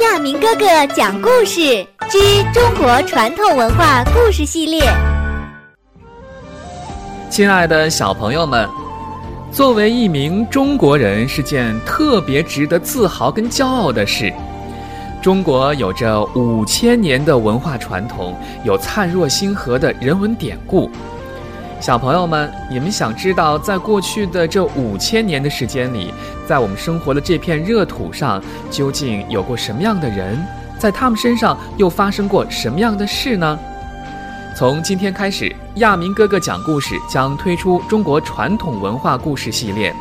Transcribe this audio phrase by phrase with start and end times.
[0.00, 2.18] 亚明哥哥讲故事之
[2.52, 4.82] 中国传统文化故事系列。
[7.28, 8.68] 亲爱的小朋友们，
[9.50, 14.32] 作为一名中国人是件特别值得自豪跟骄傲的事。
[15.20, 20.88] 中国有着五千年的文化传统，有灿若星河的人文典故。
[21.80, 26.12] 小朋友们，你们想知道，在过去的这五千年的时间里，
[26.44, 30.36] 在我们生活的这片热土上，究竟有过什么样的人？
[30.76, 33.58] 在他们身上又发生过什么样的事呢？
[34.56, 39.94] 从今天开始，亚明哥哥讲故事将推出中国传统文化故事系列，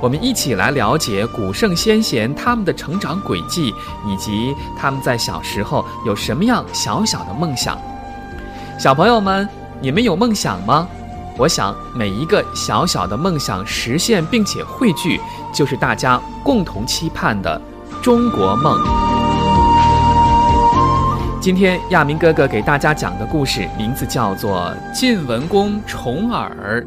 [0.00, 3.72] 我们一起来了解古圣先贤他们的成长轨迹，
[4.04, 7.78] 以及他们在小时候有什么样小小的梦想。
[8.80, 9.48] 小朋友们，
[9.80, 10.88] 你们有梦想吗？
[11.40, 15.18] 我想，每一个小小的梦想实现并且汇聚，
[15.54, 17.58] 就是大家共同期盼的
[18.02, 18.78] 中国梦。
[21.40, 26.84] 今天亚明哥哥给大家讲的故事名字叫做《晋文公重耳》。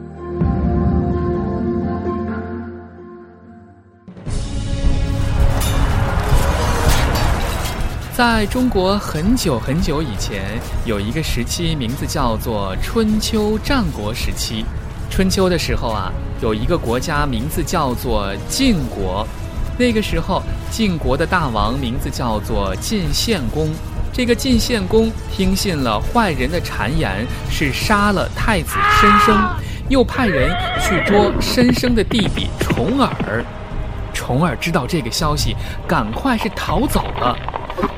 [8.16, 10.44] 在中国很久很久以前，
[10.86, 14.64] 有一个时期，名字叫做春秋战国时期。
[15.10, 19.28] 春秋的时候啊，有一个国家名字叫做晋国。
[19.80, 23.72] 那个时候，晋国的大王名字叫做晋献公。
[24.14, 29.36] 这个晋献公听信了坏人的谗言，是杀了太子申生，
[29.90, 33.44] 又派人去捉申生的弟弟重耳。
[34.14, 35.56] 重耳知道这个消息，
[35.88, 37.36] 赶快是逃走了。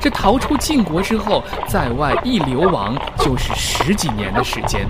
[0.00, 4.86] 这逃出晋国之后，在外一流亡就是十几年的时间。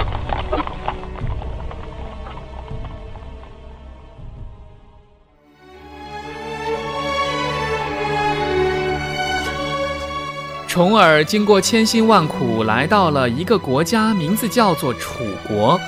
[10.68, 15.80] 重耳经过千辛万苦，来到了一个国家，名字叫做楚国。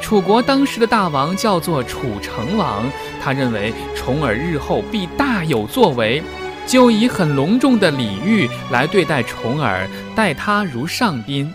[0.00, 2.84] 楚国当时的大王叫做楚成王，
[3.22, 6.20] 他认为重耳日后必大有作为。
[6.66, 11.52] 就以很隆重的礼遇来对待重耳，待他如上宾。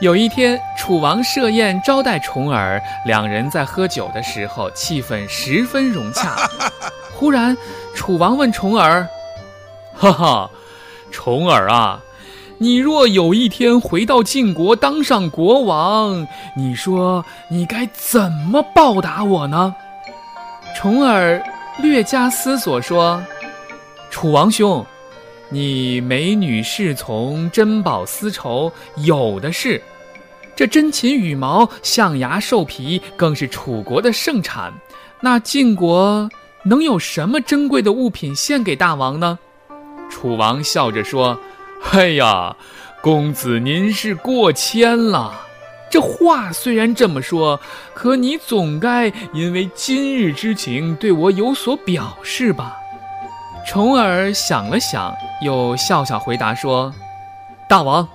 [0.00, 6.36] 有一天，楚王设宴招待重耳，两人在喝酒的时候，气氛十分融洽。
[7.14, 7.56] 忽然，
[7.94, 9.06] 楚王问重耳
[9.94, 10.50] ：“哈哈，
[11.12, 12.00] 重耳啊，
[12.58, 16.26] 你若有一天回到晋国当上国王，
[16.56, 19.74] 你说你该怎么报答我呢？”
[20.74, 21.42] 重耳
[21.80, 23.22] 略加思索说
[24.10, 24.84] ：“楚王兄，
[25.48, 29.80] 你美女侍从、珍宝丝绸有的是，
[30.56, 34.72] 这珍禽羽毛、象牙兽皮更是楚国的盛产。
[35.20, 36.28] 那晋国
[36.64, 39.38] 能有什么珍贵的物品献给大王呢？”
[40.10, 41.38] 楚王笑着说
[41.92, 42.56] ：“哎呀，
[43.00, 45.46] 公子您是过谦了。”
[45.92, 47.60] 这话虽然这么说，
[47.92, 52.78] 可你总该因为今日之情对我有所表示吧？
[53.68, 56.94] 重耳想了想，又笑笑回答说
[57.68, 58.08] ：“大王，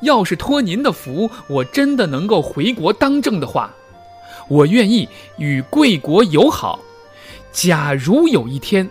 [0.00, 3.70] 要是托您的福，我真的能够回国当政的话，
[4.48, 6.80] 我愿意与贵国友好。
[7.52, 8.90] 假如有一天……”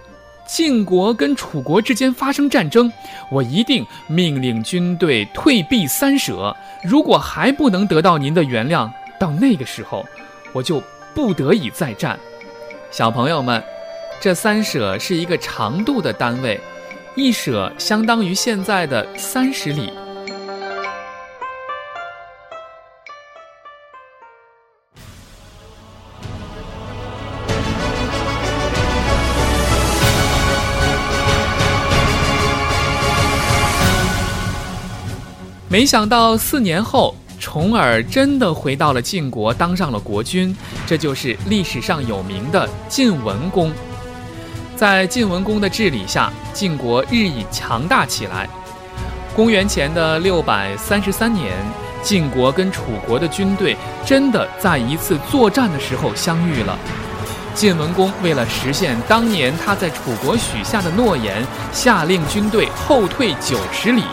[0.52, 2.92] 晋国跟楚国之间发生战争，
[3.30, 6.54] 我一定命令军队退避三舍。
[6.84, 10.06] 如果还不能得到您的原谅，到那个时候，
[10.52, 10.84] 我就
[11.16, 12.20] 不得已再战。
[12.92, 13.64] 小朋友们，
[14.20, 16.60] 这三舍是一个长度的单位，
[17.16, 19.90] 一舍相当于现在的三十里。
[35.72, 40.54] 没想到四年后，重耳真的回到了晋国，当上了国君。
[40.86, 43.72] 这就是历史上有名的晋文公。
[44.76, 48.50] 在晋文公的治理下，晋国日益强大起来。
[49.34, 51.53] 公元前的六百三十三年，
[52.03, 56.78] 晋国跟楚国的军队真的在一次作战的时候相遇了。
[57.53, 64.03] 晋文公为了实现当年他在楚国许下的诺言，下令军队后退九十里。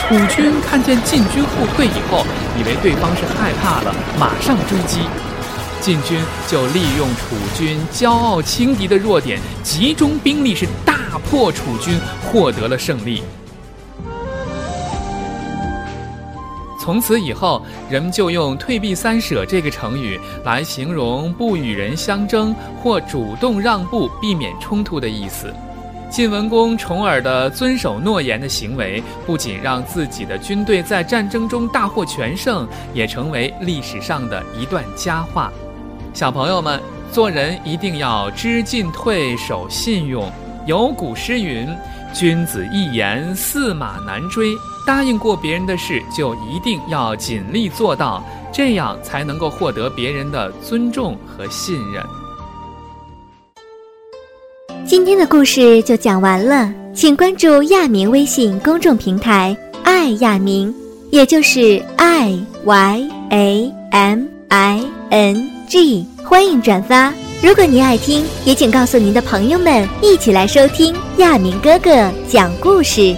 [0.00, 2.26] 楚军看见晋军后退以后，
[2.58, 5.00] 以为对方是害怕了，马上追击。
[5.80, 6.18] 晋军
[6.48, 13.22] 就利用楚军骄傲轻敌的弱点，集中兵力是大破楚军，获得了胜利。
[16.84, 25.50] 从此以后，人们就用“退避三舍”这个成语来形容不与人相争或主动让步、避免冲突的意思。
[26.10, 35.50] 晋文公重耳的遵守诺言的行为，不仅让自己的军队在战争中大获全胜，也成为历史上的一段佳话。
[36.12, 36.78] 小朋友们，
[37.10, 40.30] 做人一定要知进退、守信用。
[40.66, 41.66] 有古诗云
[42.14, 44.54] ：“君子一言，驷马难追。”
[44.86, 48.22] 答应过别人的事，就一定要尽力做到，
[48.52, 52.04] 这样才能够获得别人的尊重和信任。
[54.86, 60.72] 今天的故事就讲完了，请关注亚明微信公众平台“爱亚明”，
[61.10, 67.10] 也就是 “i y a m i n g”，欢迎转发。
[67.44, 73.14] 如果您爱听，也请告诉您的朋友们，一起来收听亚明哥哥讲故事。